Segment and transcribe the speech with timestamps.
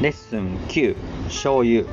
[0.00, 1.84] レッスン9醤油。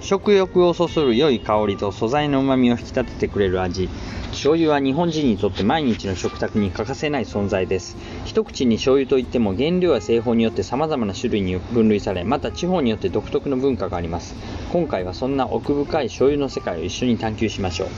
[0.00, 3.88] 食欲をそそる良い香りと素材の旨味を引き立ててくれる味。
[4.30, 7.96] 醤油は日本人にとって毎日の食卓に欠かせない存在です。
[8.24, 14.36] 一口に醤油といっても原料や製法によって様々な種類に分類されまた地方によって独特の文化があります。
[14.72, 17.88] 今回はそんな奥深い醤油の世界を一緒に探求しましょう。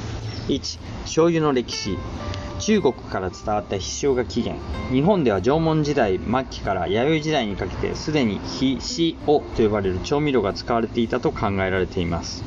[0.49, 1.99] 1醤油の歴史。
[2.67, 4.61] 中国から伝わった必勝が起源。
[4.91, 12.43] 日本では縄文時代末期から弥生時代にかけてすでに必塩と呼ばれる調味料が使われていたと考えられています。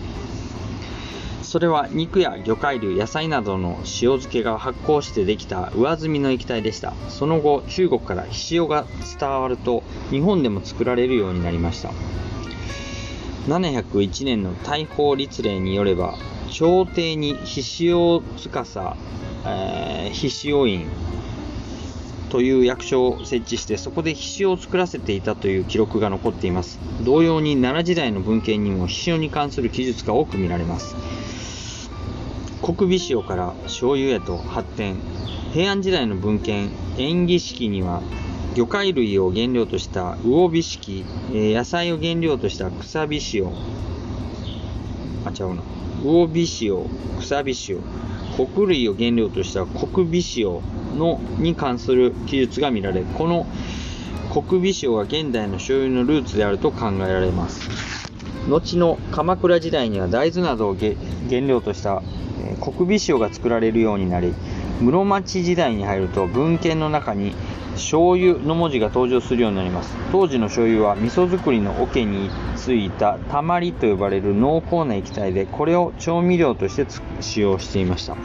[1.42, 6.92] それは肉や魚介類野菜などの塩漬けが発酵してできた上澄みの液体でした。
[7.08, 8.86] その後中国から必塩が
[9.18, 11.92] 伝わると日本でも作られるようになりました。
[13.48, 16.16] 701年の大法律令によれば
[16.52, 18.50] 朝廷に必塩司
[19.46, 20.88] えー、必塩院
[22.30, 26.80] という役所を設置してそこで必塩を作らせていたという記録が残っています。
[27.04, 30.96] 同様に奈良時代の文献にも必塩に関する記述が多く見られます。
[32.62, 34.98] 国美塩から醤油へと発展。
[35.54, 38.04] 平安時代の文献縁起式には
[38.54, 43.48] 魚介類を原料とした魚美式、え野菜を原料とした草美塩
[45.26, 45.64] あちゃうな。
[46.04, 46.86] 魚美塩
[47.20, 47.80] 草美塩
[48.38, 50.62] 穀類を原料とした穀美塩
[50.98, 53.46] のに関する記述が見られこの
[54.30, 57.68] 穀美塩が現代の醤油のルーツであると考えられます。
[58.48, 60.96] 後の鎌倉時代には大豆などを原
[61.42, 62.02] 料とした
[62.60, 64.34] 穀美塩が作られるようになり
[64.82, 67.34] 室町時代に入ると文献の中に
[67.80, 69.96] 醤油の文字が登場するようになります。
[70.12, 76.86] 当時の醤油は味噌作りの桶についたたまりと呼ばれる濃厚な液体でこれを調味料として
[77.22, 78.16] 使用していました、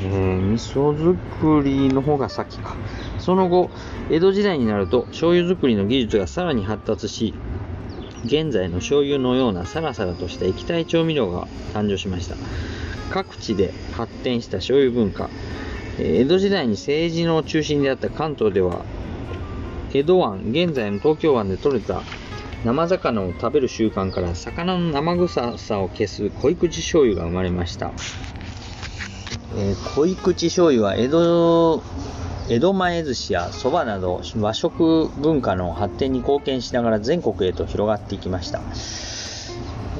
[0.00, 2.76] えー、味噌作りの方が先か。
[3.18, 3.70] その後
[4.10, 7.34] 江戸時代になると醤油作りの技術がさらに発達し
[8.24, 12.36] 現在の醤油のようなサラサラとした液体調味料が誕生しました。
[13.10, 15.30] 各地で発展した醤油文化。
[16.00, 18.84] 江戸時代に政治の中心であった関東では
[19.92, 22.02] 江戸湾現在の東京湾で採れた
[22.64, 27.92] 生魚を食べる習慣から魚の生臭さを消す濃口醤油が生まれました、
[29.56, 31.82] えー、濃口醤油は江戸
[32.50, 38.62] 江戸前寿司やそばなど和食文化の発展に貢献しながら全国へと広がっていきました、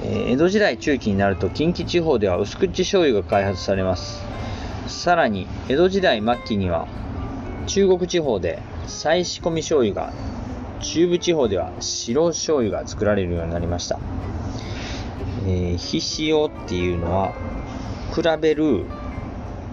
[0.03, 4.28] え、江戸時代中期になると近畿地方では薄口醤油が開発されます。
[4.88, 6.88] さらに江戸時代末期には
[7.66, 10.12] 中国地方で再仕込み醤油が
[10.81, 13.98] 中部地方では白醤油が作られるようになりました、
[15.47, 17.34] えー、ひしおっていうのは
[18.15, 18.87] 比べる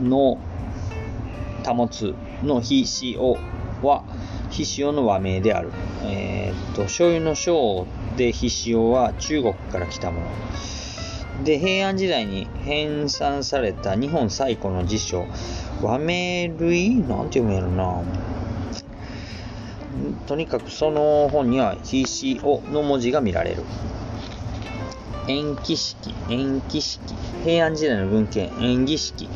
[0.01, 0.37] の
[1.65, 3.37] 保つのひしお
[3.81, 4.03] は
[4.49, 5.71] ひしおの和名である、
[6.03, 7.85] えー、と醤油の醤
[8.17, 10.27] でひしおは中国から来たもの。
[11.45, 15.27] で、平安時代に編纂された日本最古の辞書、
[15.83, 18.01] 和名類なんて読めるな
[20.25, 23.63] とにかくその本には、ひしおの文字が見られる。
[25.27, 26.99] 延期式、延期式、
[27.43, 29.29] 平安時代の文献、延期式、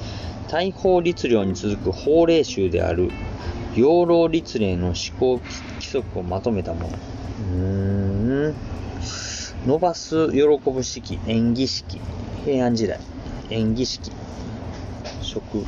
[0.50, 3.12] 大法律令に続く法令集である、
[3.76, 5.40] 養老律令の施行
[5.78, 6.88] 規則をまとめたもの。
[6.88, 8.79] うーん。
[9.66, 12.00] 伸ばす喜ぶ式、演技式、
[12.46, 13.00] 平安時代、
[13.50, 14.12] 演技式、
[15.22, 15.66] 食、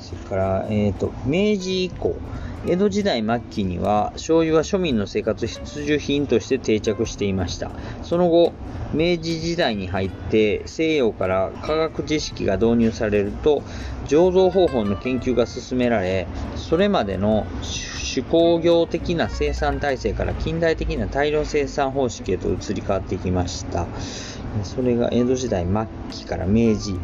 [0.00, 2.16] それから、えっ、ー、と、明治以降、
[2.64, 7.72] 江戸時代末期には醤油は庶民の生活必需品として定着していました。
[8.04, 8.52] その後
[8.94, 13.62] 明治時代に入って西洋から科学知識が導入されると
[14.06, 16.28] 醸造方法の研究が進められ
[16.72, 17.46] それまでの
[18.14, 23.86] 手工業的な生産体制から近代的な大量生産方式へと移り変わってきました。
[24.64, 26.98] それが江戸時代末期から明治。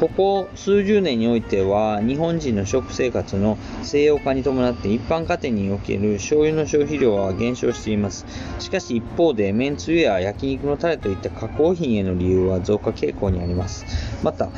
[0.00, 8.26] ここ数十年においては日本人の食生活の西洋化に伴って一般家庭における醤油の消費量は減少しています。
[8.58, 13.86] しかし一方で麺つゆや焼肉のタレといった加工品への理由は増加傾向にあります。
[14.22, 14.50] また、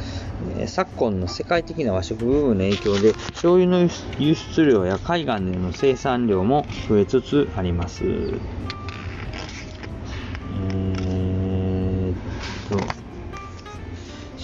[0.66, 8.04] 昨今の世界的な和食ブームの影響で醤油の輸出量や海岸での生産量も増えつつあります。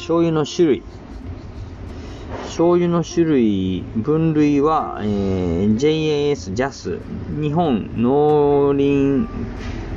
[0.05, 0.83] 醤油の種類
[2.45, 7.01] 醤油の種類、分類は、えー、JAS、JAS、
[7.41, 9.27] 日本農林、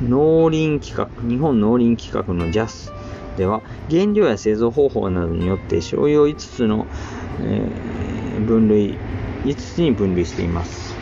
[0.08, 2.90] 農林企画、日本農林企画の JAS
[3.36, 3.60] では、
[3.90, 6.86] 原料や製造方法などによって醤油を5つの、
[7.42, 8.96] えー、分類、
[9.44, 10.94] 5つに分類しています。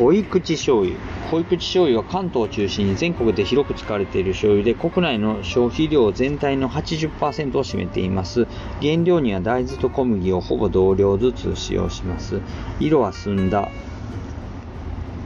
[0.00, 8.46] 濃口醤油濃い口醤油は関東を中心に全国で広く使われている醤油で国内の消費量全体の80%を占めています。
[8.82, 12.40] 原料には大豆と小麦をほぼ同量ずつ使用します。
[12.80, 13.70] 色は澄んだ。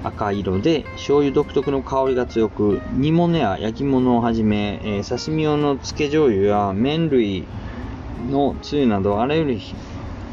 [0.05, 7.45] 赤色で醤油独特の香りが強く煮物や焼き物をはじめ、えー、刺身用の漬け醤油や麺類
[8.31, 9.59] のつゆなどあらゆる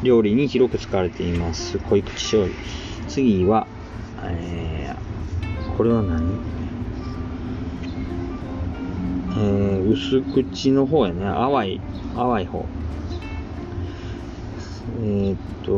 [0.04, 1.78] 料理に広く使われています。
[1.78, 2.56] 濃い口醤油。
[3.08, 3.66] 次は、
[4.22, 4.83] えー、
[5.76, 6.38] これは何？
[9.36, 11.80] えー、薄口の方やね淡い
[12.14, 12.64] 淡い方
[15.02, 15.72] えー、っと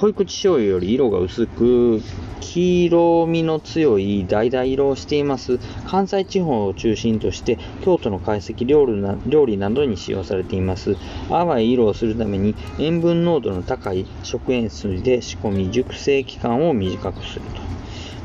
[0.00, 2.02] 濃い口醤油より色が薄く
[2.40, 5.58] 黄色みの強い橙色をしています。
[5.86, 8.86] 関西地方を中心として京都の懐石料
[9.26, 10.96] 料理などに使用されています。
[11.30, 17.62] 淡い色をするために塩分濃度の高い食塩水で仕込み熟成期間を短くすると。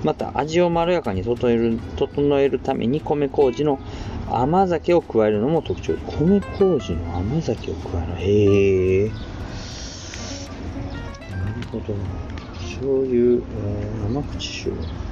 [0.03, 3.79] また味をまろやかに整える整えるために米麹の
[4.29, 5.95] 甘酒を加えるのも特徴。
[6.17, 9.09] 米麹の甘酒を加えるへえ。
[9.09, 9.13] な
[11.53, 11.93] るほど。
[12.59, 15.08] 醤油、えー、甘口醤油。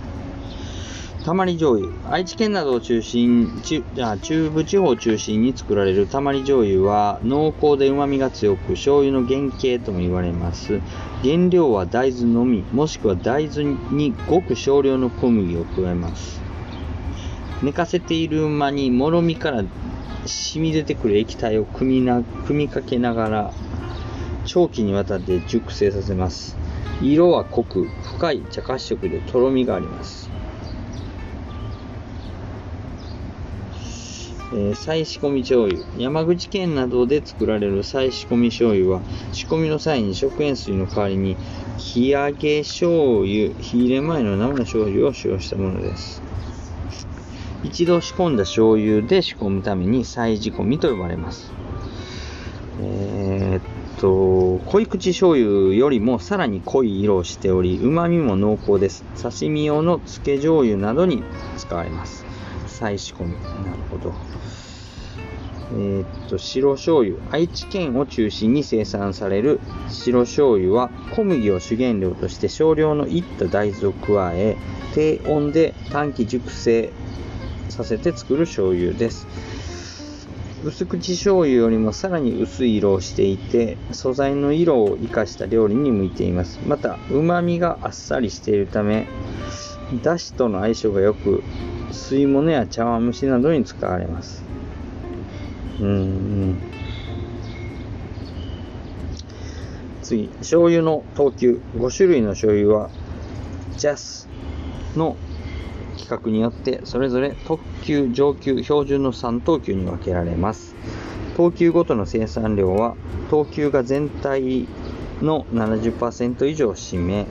[1.28, 1.92] たまり醤油。
[2.10, 3.84] 愛知県などを中心、中
[4.22, 10.80] 中部地方を中心に作られるたまり醤油は濃厚で旨味が強く醤油の原型とも言われます。
[11.24, 16.40] 原料は大豆のみ、もしくは大豆にごく少量の小麦を加えます。
[17.62, 19.66] 寝かせている間にもろみから
[20.26, 23.54] 染み出てくる液体を組みな組みかけながら
[24.46, 26.56] 長期にわたって熟成させます。
[27.02, 27.84] 色は濃く
[28.16, 30.37] 深い茶褐色でとろみがあります。
[34.54, 39.02] えー、再仕込み醤油山口県などで作られる再仕込み醤油は
[39.34, 41.36] 仕込みの際に食塩水の代わりに
[41.78, 42.92] 日揚げ醤
[43.24, 46.22] 油火入れ前の生の醤油を使用したものです
[47.64, 51.52] 一度仕込んだ醤油で仕込むために再仕込みと呼ばれます
[52.80, 59.04] えー、と、濃い口醤油よりもさらに濃い色をしており、旨味も濃厚です。
[59.22, 61.24] 刺身用の漬け醤油などに
[61.58, 62.27] 使われます。
[62.80, 63.34] 再仕込み。
[63.34, 64.14] なるほど。
[65.74, 67.18] えー、っと、白醤油。
[67.32, 69.60] 愛知県を中心に生産される
[69.90, 74.56] 白醤油は小麦を主原料として少量のいった大豆を加え、
[74.94, 76.92] 低温で短期熟成
[77.70, 79.28] させて作る醤油です。
[80.64, 86.60] 薄口醤油よりもさらに薄い色をしていて、素材の色を生かした料理に向いています。
[86.66, 89.08] また、旨味があっさりしているため、
[90.04, 91.44] だしとの相性が良く、
[91.92, 94.44] 吸い物や茶碗蒸しなどに使われます。
[95.80, 96.58] うん。
[100.02, 101.60] 次、醤油の等級。
[101.78, 102.90] 5種類の醤油は、
[103.78, 104.28] ジャス
[104.96, 105.16] の
[105.94, 110.76] 規格によってそれぞれ特級、上級、標準の3等級に分けられます。
[111.36, 112.96] 等級ごとの生産量は
[113.30, 114.68] 等級が全体
[115.22, 117.28] の70%以上を占め、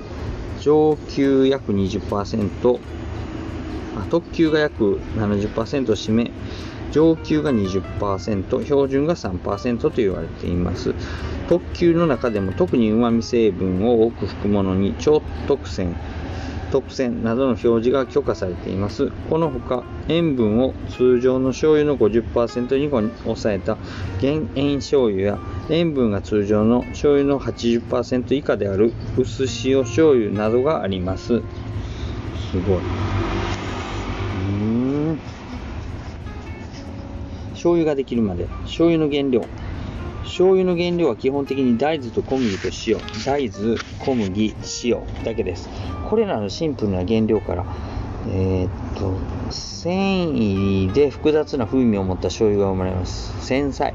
[0.67, 2.81] 上級約20%、
[4.11, 6.33] 特級が約70%を占め、
[6.91, 10.93] 上級が20%、標準が3%と言われています。
[11.49, 15.95] 特級の中でも特に旨味成分を多く含むものに超特選、
[16.77, 19.11] 特選などの表示が許可されています。
[19.31, 22.91] このほか、塩分を通常の醤油の50%に
[23.25, 23.79] 抑えた
[24.21, 25.39] 減塩醤油や
[25.71, 31.41] 塩分が通常の醤油の80%以下である薄塩醤油などがあります。
[32.51, 32.81] すごい。
[34.35, 34.53] う
[35.15, 35.19] ん
[37.55, 39.47] 醤油ができるまで醤油の原料
[40.27, 44.55] 醤油の原料は基本的に大豆と小麦と塩大豆小麦
[44.85, 45.69] 塩だけです
[46.09, 47.67] これらのシンプルな原料から、
[48.29, 49.19] えー、っと、
[49.51, 53.45] 繊維で複雑な風味を持った醤油が生まれます。
[53.45, 53.93] 繊細。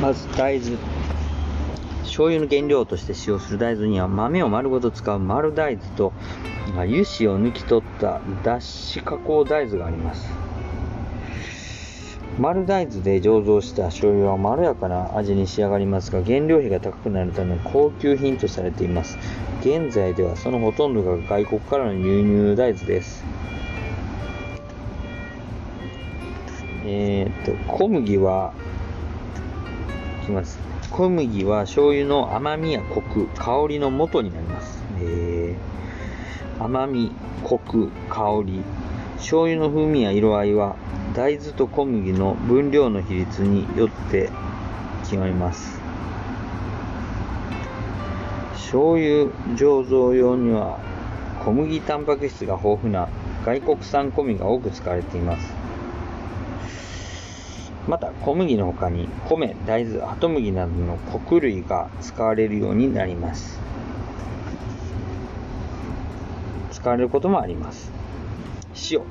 [0.00, 0.78] まず大豆。
[2.04, 6.12] 醤油の原料として使用する大豆には豆を丸ごと使う丸大豆と
[6.72, 6.98] 油脂
[7.28, 10.47] を抜き取った脱脂加工大豆があります。
[12.38, 19.18] 丸大豆で醸造した醤油はまろやかな味に仕上がりますが原料費が高くなるため高級品とされています。
[19.60, 23.24] 現在ではそのほとんどが外国からの輸入大豆です。
[26.86, 28.54] えー、っと小麦は
[30.24, 30.58] きます。
[30.90, 38.62] 小麦は醤油の甘みやコク香りの元になります、えー、甘みコク香り。
[39.18, 40.76] 醤油の風味や色合いは
[41.14, 44.30] 大豆と小麦の分量の比率によって
[45.02, 45.78] 決まります。
[48.52, 50.78] 醤油醸造用には
[51.44, 53.08] 小麦タンパク質が豊富な
[53.44, 55.52] 外国産小麦が多く使われています。
[57.88, 63.58] また小麦の他に米大豆鳩麦などの穀類が使われるようになります。
[66.70, 67.97] 使われることもあります。
[68.90, 69.02] 塩。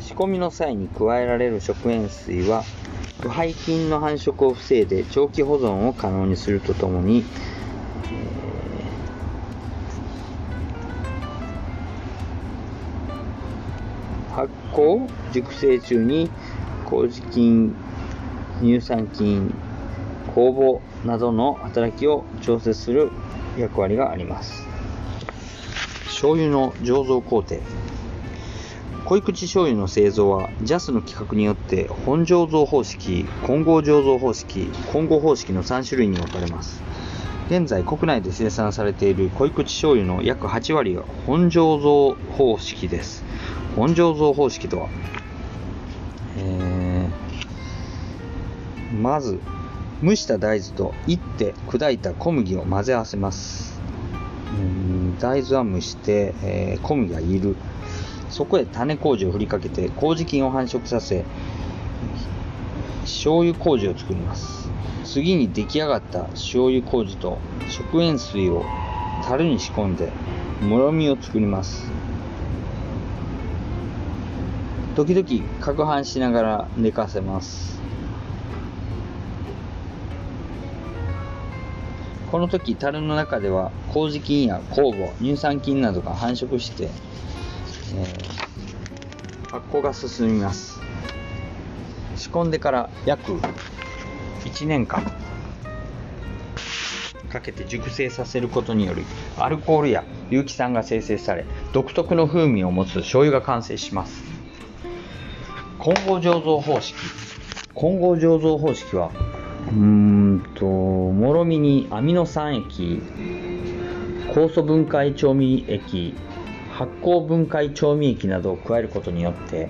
[0.00, 2.62] 仕込みの際に加えられる食塩水は
[3.20, 7.24] 腐敗菌の繁殖を防いで長期保存を可能にするとともに、
[14.32, 16.30] 発酵熟成中に
[16.84, 17.74] 麹菌
[18.60, 19.54] 乳酸菌
[20.34, 23.10] 酵母などの働きを調節する
[23.58, 24.65] 役割があります。
[26.06, 27.56] 醤油の醸造工程
[29.06, 36.82] 濃口醤油の製造は JAS の規格によって本醸造方式、混合醸造方式、混合方式の3種類に分かれます。
[37.48, 43.24] 現在国内で生産されている濃口醤油の約8割が本醸造方式です。
[43.76, 44.88] 本醸造方式とは、
[46.38, 49.38] えー、まず
[50.02, 53.75] 蒸した大豆といって砕いた小麦を混ぜ合わせます。
[54.52, 57.56] うん大豆は蒸して、えー、小麦はいる。
[58.28, 61.24] そこへ種麹を振りかけて麹菌を繁殖させ
[63.02, 64.68] 醤油麹を作ります。
[65.04, 67.38] 次に出来上がった醤油麹と
[67.68, 68.64] 食塩水を
[69.24, 70.10] 樽に仕込んで
[70.60, 71.90] もろみを作ります。
[74.96, 75.26] 時々
[75.60, 77.80] 攪拌しながら寝かせます。
[82.36, 86.90] この時樽の中では麹菌や酵母乳酸菌などが繁殖して
[87.94, 90.78] えー、発酵が進みます。
[92.14, 93.32] 仕込んでから約
[94.44, 95.02] 1年間
[97.30, 99.06] かけて熟成させることにより
[99.38, 104.22] アルコールや有機酸が生成され独特の風味を持つ醤油が完成します。
[105.78, 106.96] 混合醸造方式。
[107.72, 109.10] 混合醸造方式は
[109.68, 113.02] うんともろみにアミノ酸液
[114.28, 116.14] 酵素分解調味液
[116.70, 119.68] 発酵分解調味液などを加えることによって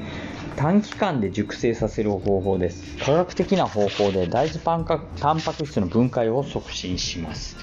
[0.57, 2.97] 短期間で熟成させる方法です。
[2.97, 7.57] 科学的な方法で大豆パンカタンパク質の分解を促進します。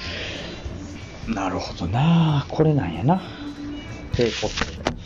[1.28, 3.22] なるほどなこれなんやな。
[4.16, 5.03] ということで。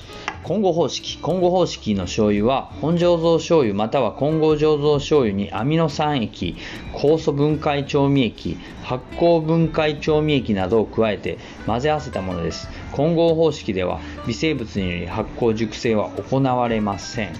[0.48, 1.18] 混合方式。
[1.22, 6.56] 混合方式の醤油は、本醸造醤油または混合醸造醤油にアミノ酸液、
[6.94, 12.70] 酵素分解調味液、発酵分解調味液などを加えて混ぜ合わせたものです。
[12.94, 17.34] 混合方式では微生物により発酵熟成は行われません。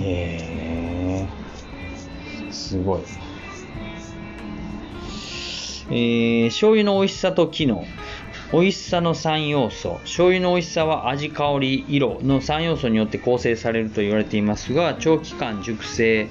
[0.00, 3.02] えー、すごい。
[5.92, 7.84] えー、醤油の美味しさと機能。
[8.52, 10.00] 美味しさの3要素。
[10.02, 16.28] 醤油の美味しさは味香り色の3要素によって構成されると言われていますが長期間熟成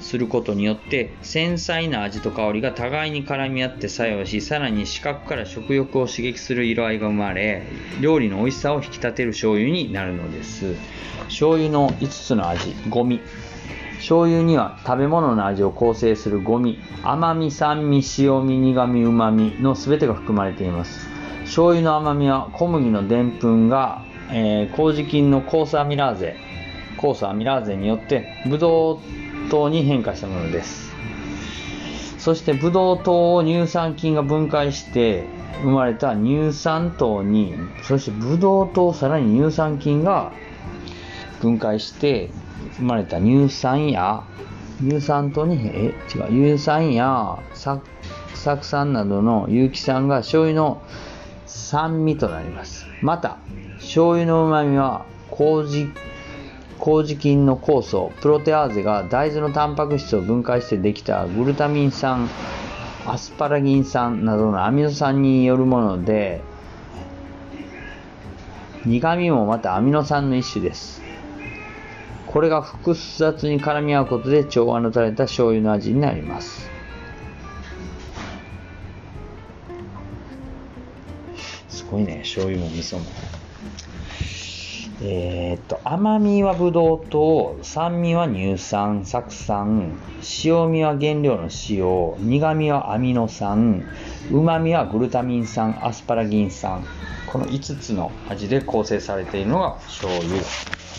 [0.00, 7.64] することによって繊細な味と香りが互いに絡み合って作用しさらに視覚から食欲を刺激する色合いが生まれ
[8.00, 10.76] 料理の美味しさを引き立てる醤油になるのです。
[11.24, 13.20] 醤油の5つの味ゴミ。
[13.96, 16.78] 醤油には食べ物の味を構成するゴミ。
[17.02, 21.09] 甘み酸味塩味苦味うまみの全てが含まれています。
[21.50, 26.36] 醤油の甘みは小麦のでんぷんが、えー、麹菌の酵素アミラーゼ
[26.96, 30.94] 酵素アミラーゼによってブドウ糖に変化したものです。
[32.18, 35.24] そしてブドウ糖を乳酸菌が分解して
[35.62, 40.30] 生まれた乳酸糖にそしてブドウ糖さらに乳酸菌が
[41.40, 42.30] 分解して
[42.76, 44.22] 生まれた乳酸や
[44.80, 50.82] 乳酸糖にえ違う乳酸や酢酸などの有機酸が醤油の
[51.50, 52.86] 酸味となります。
[53.02, 53.38] また、
[53.78, 55.92] 醤油の旨味は麹
[56.80, 62.30] 麹菌の酵素、プロテアーゼが大豆のタンパク質を分解してできたグルタミン酸、
[63.06, 66.40] アスパラギン酸などのアミノ酸によるもので、
[68.86, 71.02] 苦味もまたアミノ酸の一種です。
[72.26, 76.79] これが複雑に絡み合うことで調和のされた醤油の味になります。
[81.90, 83.04] ごいね、醤油も味噌も。
[85.02, 89.98] えー、っと、甘みはブドウ糖、酸味は乳酸、酢酸、
[90.44, 93.88] 塩味は原料の塩、苦味はアミノ酸、
[94.30, 96.84] うまみはグルタミン酸、アスパラギン酸。
[97.26, 100.42] この5つの味で構成されているのが醤油。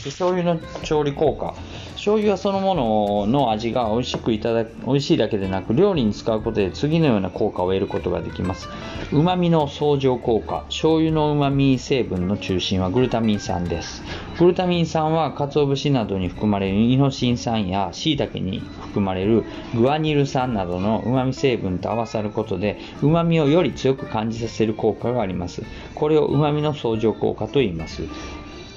[0.05, 1.53] 醤油の調理効果。
[1.95, 8.69] 醤油はそのものの味が美味しくいただ美味しいだけでなく料理に使うことで次のような効果を得ることができます。
[9.12, 10.63] うまみの相乗効果。
[10.69, 14.03] 醤油のうまみ成分の中心はグルタミン酸です。
[14.39, 19.43] グルタミン酸は鰹節などに含まれるイノシン酸や椎茸に含まれる
[19.75, 25.62] グアニル酸などのうまみ成分と合わさることでうまみをより強く感じさせる効果があります。
[25.93, 28.03] これをうまみの相乗効果と言います。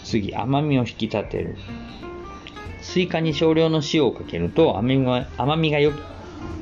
[0.04, 1.56] 次甘みを引き立てる。
[2.80, 5.92] スイカに少量の塩をかけると甘みが甘みがよ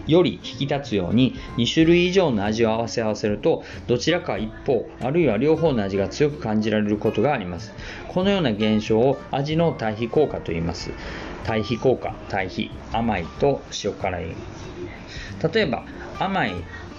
[0.06, 7.72] より引き立つように2種類以上の味を合わせ合わせるとどちらか一方あるいは両方の味が強く感じられることがあります。
[8.08, 10.90] このような現象を味の対比効果と言います。
[11.44, 14.26] 対比効果対比甘いと塩辛い。
[15.52, 15.84] 例えば
[16.18, 16.54] 甘い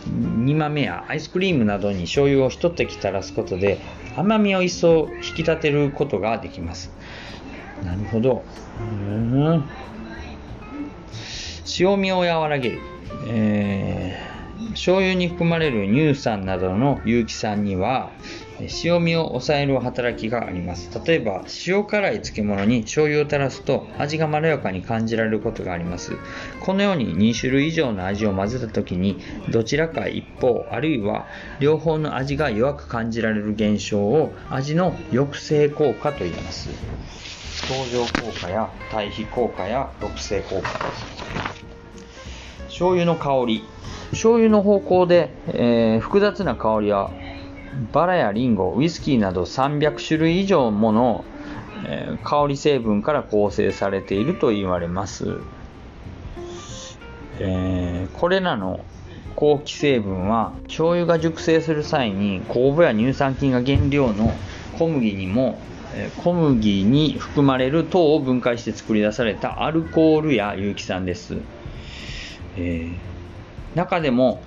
[0.05, 3.79] 煮豆やアイスクリームなどに醤油を一滴垂らすことで
[4.15, 6.91] 甘みを一層引き立てることができます。
[7.83, 8.43] なるほど。
[11.79, 12.79] 塩味を和らげる、
[13.27, 14.32] えー、
[14.71, 18.11] 醤油に含まれる乳酸などの有機酸には
[18.83, 20.89] 塩味を抑える働きがあります。
[21.05, 26.17] 例えば塩辛い漬物に醤油を垂らすと味がまろやかに感じられることがあります。
[26.61, 31.25] このように2種類以上の味を混ぜた時にどちらか一方あるいは
[31.59, 36.69] 両方の味が弱く感じられる現象を味の抑制効果と言います。
[37.67, 40.69] 相乗効果や対比効果や抑制効果
[42.73, 43.63] 醤油の香り。
[44.13, 47.11] 醤油の方向で、えー、複雑な香りは
[47.91, 51.25] バラやリンゴウイスキーなど300種類以上もの、
[51.85, 55.39] えー、香り成分から構成されていると言われます、
[57.39, 58.85] えー、これらの
[59.35, 64.31] 香気成分は醤油が熟成する際に酵母や乳酸菌が原料の
[64.77, 65.59] 小麦にも
[66.23, 71.37] 小麦に含まれる糖を分解して作り出されたアルコールや有機酸です、
[72.57, 74.41] えー、中でも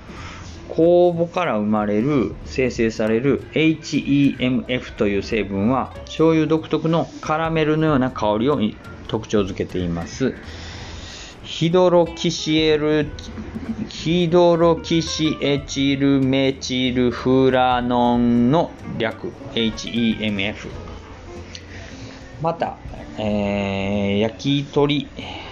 [0.69, 8.59] 酵母から生まれる生成される HEMF という成分は醤油独特のカラメルのような香りを
[9.07, 10.35] 特徴づけています。
[11.45, 13.07] ヒドロキシエル
[13.89, 20.69] ヒドロキシエチルメチルフラノンの略 HEMF
[22.43, 22.77] また、
[23.17, 25.09] えー、焼き鳥。
[25.17, 25.47] え？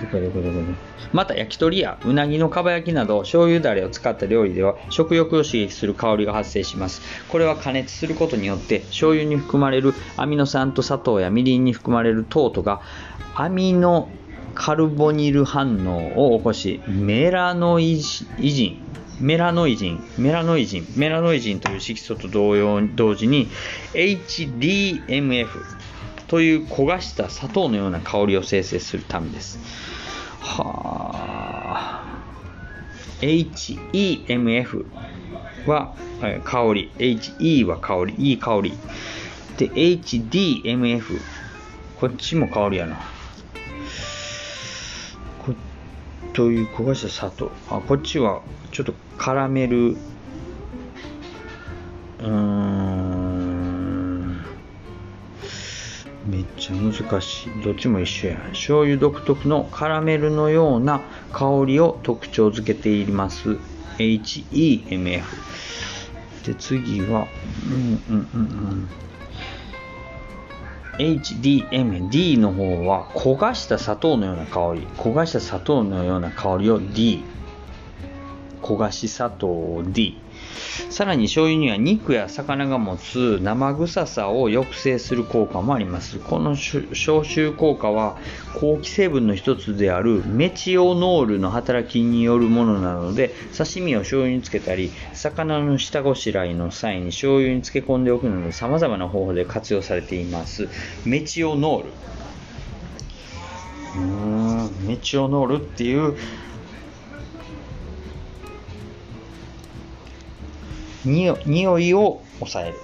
[0.00, 0.56] どこどこどこ
[1.12, 7.00] また焼き鳥やうなぎのかば焼きなど醤油だれを使った料理では食欲を刺激する香りが発生します。
[7.28, 12.80] これは加熱することによって醤油に含まれるアミノ酸と砂糖やみりんに含まれる糖とが
[13.34, 14.08] アミノ
[14.54, 18.88] カルボニル反応を起こしメラノイジン
[19.20, 23.48] メラノイジン、メラノイジン、メラノイジンという色素と同様同時に
[23.92, 25.48] HDMF
[26.28, 29.58] という焦がした砂糖のような香りを生成するためです。
[30.40, 32.18] はあ。
[33.20, 34.86] HEMF
[35.66, 35.94] は
[36.44, 38.72] 香り、HE は香り、いい香り。
[39.56, 41.20] で、HDMF、
[41.98, 42.96] こっちも香りやな。
[45.40, 45.54] こ
[46.32, 47.50] という焦がした砂糖。
[47.68, 49.96] あ、こっちはちょっとカラメル、
[52.20, 52.97] うん、
[56.28, 57.62] めっちゃ難しい。
[57.62, 58.36] どっちも一緒や。
[58.50, 61.00] 醤油独特のカラメルのような
[61.32, 63.56] 香りを特徴づけています。
[63.96, 65.22] HEMF。
[66.44, 67.26] で、次は、
[67.66, 68.88] うんうんうんうん。
[70.98, 77.22] HDMD の方は焦がした砂糖のような香り焦がした砂糖のような香りを D
[78.62, 80.20] 焦がし砂糖を D
[80.90, 86.18] さらに醤油には肉や魚が持つ生臭さを抑制する効果もあります。
[86.18, 88.16] この消臭効果は
[88.54, 100.68] 香気成分の一つであるメチオノールの働きによるものなので刺身を醤油につけたり魚の下ごしらえの際に醤油に漬け込んでおくなど様々な方法で活用されています。
[101.04, 101.90] メチオノール。
[103.96, 106.16] うーんメチオノールっていう
[111.08, 112.80] 匂いを抑える。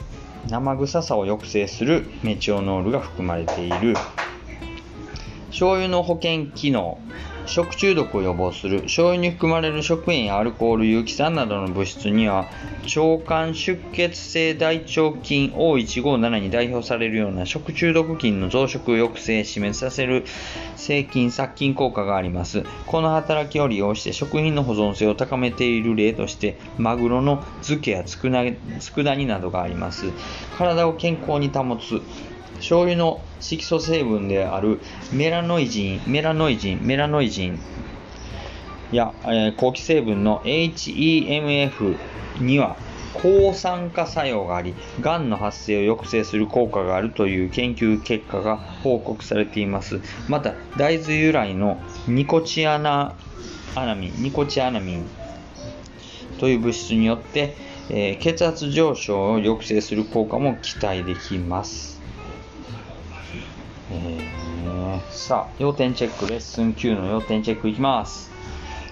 [0.48, 2.06] 生臭さを抑制する。
[2.22, 3.94] メチオノールが含まれている。
[5.48, 6.98] 醤油の保険機能。
[7.46, 12.46] 食中毒を予防する醤油に含まれる食塩やアルコール有機酸などの物質には
[12.96, 20.24] 腸管出血性大腸菌 O157 に代表されるような食中毒菌の増殖を抑制死滅させる
[20.76, 22.64] 生菌殺菌効果があります。
[22.86, 30.06] この働きを利用して食品の保存性を高めている例としてマグロの漬けや佃煮などがあります。
[30.56, 32.02] 体を健康に保つ
[32.64, 34.80] 醤油の色素成分である
[35.12, 37.58] メラノイジン、メラノイジン、メラノイジン
[38.90, 41.98] や、えー、後期成分の HEMF
[42.40, 42.78] には
[43.12, 50.00] 抗酸化作用があり、がんの発生を抑制する効果があるという研究結果が報告されています。
[50.26, 53.14] また、大豆由来のニコチアナ
[53.74, 55.06] アナミン、ニコチアナミン
[56.38, 57.56] という物質によって、
[57.90, 61.93] えー、血圧上昇を抑制する効果も期待できます。
[65.10, 68.30] さあ、要点チェック、レッスン9の要点チェックいきます。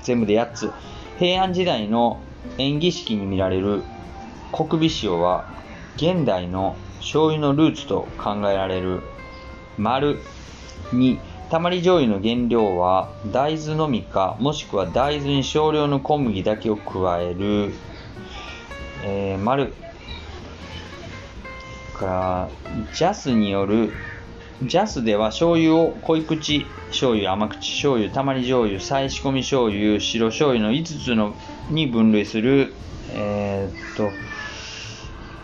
[0.03, 0.73] 全部で8つ。
[1.19, 2.21] 平安時代の
[2.59, 3.83] 演技式に見られる
[4.53, 5.47] 国美塩は
[5.97, 9.03] 現代の醤油のルーツと考えられる。
[9.79, 10.19] 丸
[10.93, 11.19] 2
[11.51, 17.75] たまり醤油の原料は大豆のみかもしくは大豆に少量の小麦だけを加える、
[19.05, 19.75] えー、丸
[21.95, 22.49] から
[22.95, 23.93] ジャスによる
[24.67, 31.35] ジャスでは醤油を濃い口醤油、甘口醤油、たまり醤油、再仕込み醤油、白醤油の5つの
[31.71, 32.73] に分類する、
[33.13, 34.11] えー、っと、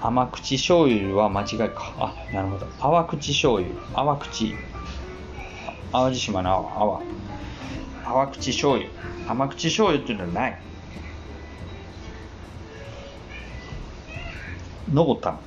[0.01, 1.95] 甘口醤油は間違いか。
[1.99, 2.67] あ、なるほど。
[2.81, 4.55] 淡口醤油、淡口、
[5.91, 7.03] 淡路島の泡、泡。
[8.05, 8.89] 淡口醤油。
[9.27, 10.59] 甘口醤油っていうのはない。
[14.93, 15.39] のたん。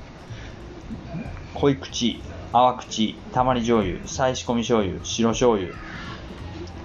[1.54, 2.20] 濃い口、
[2.52, 5.74] 淡口、たまり醤油、再仕込み醤油、白醤油。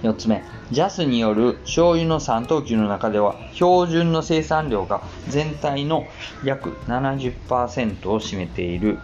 [0.02, 6.06] 4つ目、ジャスによる醤油の3等級の中では、標準の生産量が全体の
[6.44, 8.98] 約70%を占めている。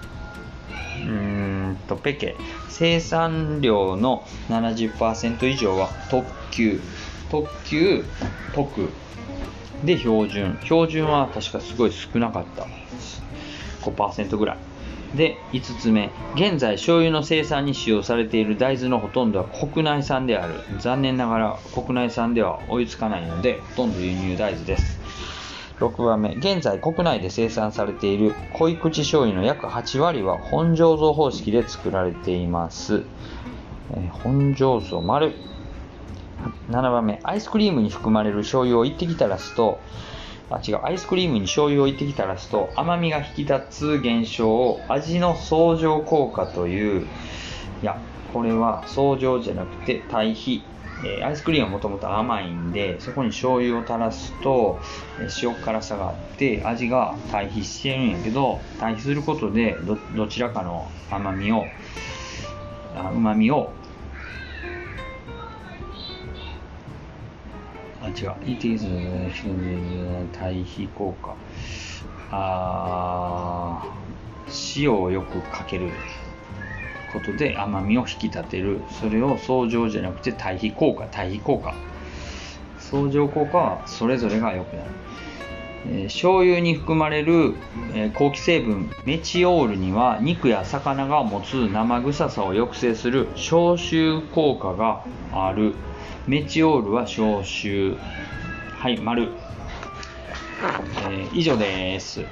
[1.03, 2.37] うーんと、ペケ。
[2.69, 6.81] 生産量の70%以上は特級。
[7.31, 8.05] 特級、
[8.55, 8.89] 特
[9.85, 10.59] で標準。
[10.63, 12.67] 標準は確かすごい少なかった。
[13.83, 14.74] 5%ぐらい。
[15.15, 20.55] で、5つ目、現在醤油の生産に使用されている大豆のほとんどは国内産である。
[20.81, 24.99] 残念ながら国内産では追いつかないので、ほとんど輸入大豆です。
[25.79, 33.05] 6番目、現在国内で生産されている濃い口醤油の約8割は本醸造方式で作られています。
[33.93, 35.35] えー、本醸造丸。
[36.71, 39.79] 7番目、アイスクリームに含まれる醤油を1滴垂らすと、
[40.57, 47.07] あ、違う、アイスクリームに醤油を1滴垂らすと甘みが引き立つ現象を味の相乗効果という、
[47.83, 47.99] いや、
[48.33, 50.63] これは相乗じゃなくて対比。
[51.05, 54.81] えー、アイスクリームはもともと甘いんで、そこに醤油を垂らすと、
[55.21, 59.77] え、塩辛さがあって味が対比してるんやけど、対比することで
[60.15, 61.69] どちらかの甘みを、
[63.13, 63.73] うまみを
[68.15, 68.31] 違う。
[68.45, 71.35] ETS の対比効果。
[72.31, 73.83] あ
[74.77, 75.91] 塩をよくかける
[77.13, 78.81] ことで甘みを引き立てる。
[79.01, 81.75] それを相乗じゃなくて対比効果、対比効果。
[82.79, 84.91] 相乗効果はそれぞれが良くなる。
[85.87, 87.55] えー、醤油に含まれる、
[87.95, 95.75] えー、後期成分メチオールには肉や魚が持つ生臭さを抑制する消臭効果がある
[96.27, 97.97] メチオールは消臭。
[98.79, 99.29] はい、丸。
[100.97, 102.25] えー、以上です。